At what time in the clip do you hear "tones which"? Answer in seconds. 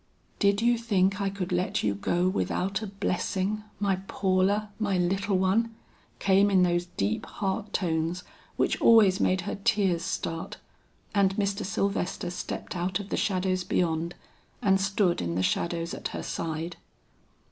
7.71-8.81